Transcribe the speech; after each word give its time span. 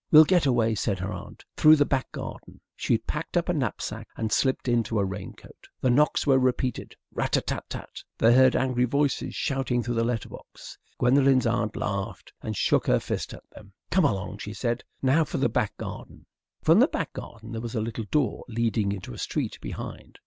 "We'll 0.09 0.23
get 0.25 0.47
away," 0.47 0.73
said 0.73 0.97
her 0.97 1.13
aunt, 1.13 1.45
"through 1.55 1.75
the 1.75 1.85
back 1.85 2.11
garden." 2.11 2.59
She 2.75 2.95
had 2.95 3.05
packed 3.05 3.37
up 3.37 3.47
a 3.49 3.53
knapsack 3.53 4.07
and 4.17 4.31
slipped 4.31 4.67
into 4.67 4.97
a 4.97 5.05
rain 5.05 5.33
coat. 5.33 5.67
The 5.79 5.91
knocks 5.91 6.25
were 6.25 6.39
repeated 6.39 6.95
rat 7.13 7.37
a 7.37 7.41
tat 7.41 7.65
tat. 7.69 8.01
They 8.17 8.33
heard 8.33 8.55
angry 8.55 8.85
voices 8.85 9.35
shouting 9.35 9.83
through 9.83 9.93
the 9.93 10.03
letter 10.03 10.29
box. 10.29 10.75
Gwendolen's 10.97 11.45
aunt 11.45 11.75
laughed 11.75 12.33
and 12.41 12.57
shook 12.57 12.87
her 12.87 12.99
fist 12.99 13.31
at 13.35 13.47
them. 13.51 13.73
"Come 13.91 14.05
along," 14.05 14.39
she 14.39 14.53
said; 14.55 14.83
"now 15.03 15.23
for 15.23 15.37
the 15.37 15.49
back 15.49 15.77
garden." 15.77 16.25
From 16.63 16.79
the 16.79 16.87
back 16.87 17.13
garden 17.13 17.51
there 17.51 17.61
was 17.61 17.75
a 17.75 17.79
little 17.79 18.05
door 18.05 18.43
leading 18.47 18.91
into 18.91 19.13
a 19.13 19.19
street 19.19 19.59
behind. 19.61 20.17